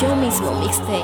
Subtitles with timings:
[0.00, 1.02] Yo mismo mixtape.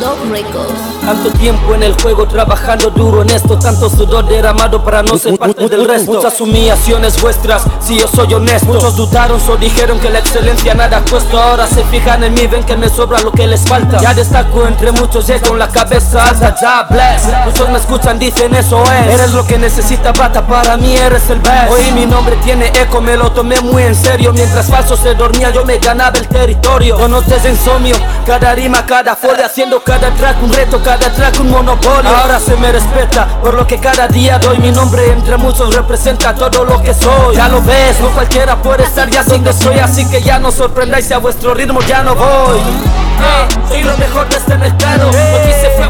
[0.00, 0.93] Dog Records.
[1.04, 3.58] Tanto tiempo en el juego trabajando duro en esto.
[3.58, 6.14] Tanto sudor derramado para no ser parte del resto.
[6.14, 8.68] Muchas humillaciones vuestras, si yo soy honesto.
[8.68, 11.50] Muchos dudaron, o dijeron que la excelencia nada cuesta.
[11.50, 14.00] Ahora se fijan en mí, ven que me sobra lo que les falta.
[14.00, 17.22] Ya destaco entre muchos, ya con la cabeza alta, ya bless.
[17.44, 19.14] Muchos me escuchan, dicen eso es.
[19.14, 23.02] Eres lo que necesita bata, para mí eres el best Hoy mi nombre tiene eco,
[23.02, 24.32] me lo tomé muy en serio.
[24.32, 26.96] Mientras falso se dormía, yo me ganaba el territorio.
[26.96, 31.50] No notes insomnio, cada rima, cada folia Haciendo cada track un reto, cada track un
[31.50, 32.10] monopolio.
[32.10, 34.58] Ahora se me respeta por lo que cada día doy.
[34.58, 37.36] Mi nombre entre muchos representa todo lo que soy.
[37.36, 41.06] Ya lo ves, no cualquiera puede estar ya donde soy Así que ya no sorprendáis
[41.06, 42.58] si a vuestro ritmo ya no voy.
[42.58, 45.06] Eh, Soy lo mejor de este mercado.
[45.06, 45.86] Lo que hice fue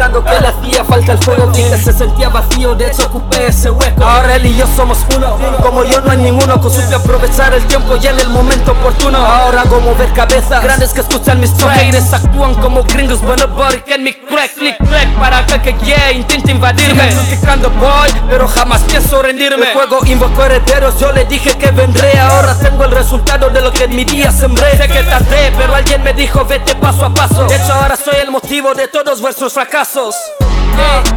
[0.00, 0.59] Analizando que le
[1.00, 4.04] falta el fuego que se sentía vacío, de hecho ocupé ese hueco.
[4.04, 7.96] Ahora él y yo somos uno Como yo no hay ninguno supe aprovechar el tiempo
[7.96, 9.18] y en el momento oportuno.
[9.18, 14.04] Ahora hago mover cabezas Grandes que escuchan mis tracks actúan como gringos Bueno, body en
[14.04, 17.08] mi crack, click, crack Para que que yeah, intente invadirme.
[17.08, 19.68] Criticando boy, pero jamás pienso rendirme.
[19.68, 22.18] El juego invocó herederos, yo le dije que vendré.
[22.18, 24.76] Ahora tengo el resultado de lo que en mi día sembré.
[24.76, 27.44] Sé que tardé, pero alguien me dijo vete paso a paso.
[27.44, 30.14] De hecho ahora soy el motivo de todos vuestros fracasos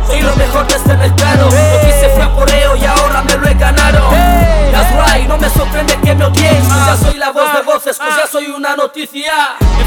[0.07, 1.45] soy lo mejor de este mercado.
[1.45, 4.09] Lo que hice fue poreo y ahora me lo he ganado
[4.71, 7.97] That's right, no me sorprende que me odiéis Pues ya soy la voz de voces,
[7.99, 9.31] pues ya soy una noticia.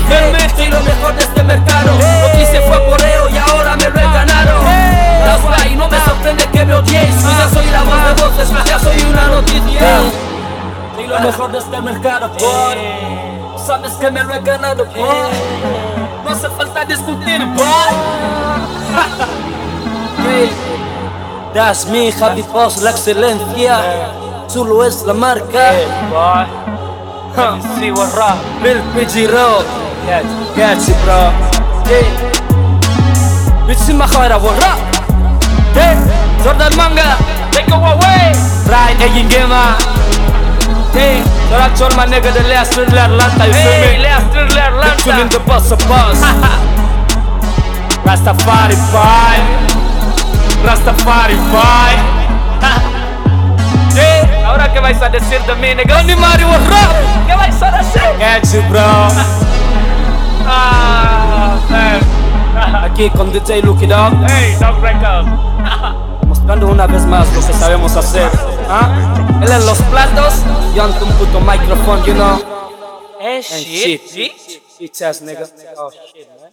[0.09, 1.93] Eh, Soy lo mejor de este mercado.
[1.93, 4.61] Lo que hice fue poreo y ahora me lo he ganado
[5.25, 8.49] That's right, no me sorprende que me odiéis Pues ya soy la voz de voces,
[8.51, 9.81] pues ya soy una noticia.
[10.95, 15.29] Soy lo mejor de este mercado, boy Sabes que me lo he ganado, boy
[16.25, 19.17] No hace falta discutir, Hey,
[21.56, 23.81] Das mi Javi Fox, la excelencia.
[24.47, 25.72] Solo es la marca.
[27.78, 28.37] See what rock.
[28.62, 29.65] Bill PG Rock.
[30.55, 31.33] Gotcha, bro.
[31.89, 32.05] Yeah.
[33.67, 34.78] Bitch, my heart, I will rock.
[35.72, 35.97] Hey,
[36.44, 37.17] Jordan Manga,
[37.53, 38.37] take go away.
[38.69, 39.78] Right, Egin Gema.
[40.93, 44.05] Hey, Jordan Chor, my nigga, the last three Atlanta, you feel me?
[44.05, 45.03] Last three Atlanta.
[45.03, 46.21] Tune in the bus, a bus.
[48.05, 49.75] Rastafari 5.
[50.66, 51.37] Rastafari
[53.94, 55.94] Hey, ahora qué vais a decir de mí, nigga.
[55.97, 56.88] Gandhi Mari Warra
[57.27, 58.03] ¿Qué vais a decir?
[58.19, 58.81] Gachi bro
[60.49, 62.84] Ah, man.
[62.84, 65.28] Aquí con DJ Lucky Dog Hey, Dog Records.
[66.26, 68.28] Mostrando una vez más lo que sabemos hacer
[68.69, 68.91] ¿Ah?
[69.43, 70.34] Él en los platos,
[70.75, 72.41] yo ante un puto micrófono, you know
[73.21, 74.03] Eh, And shit.
[74.10, 75.22] shit.
[75.22, 75.47] Nigga
[75.78, 76.50] Oh shit man